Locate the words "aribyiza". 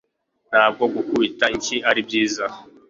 1.89-2.45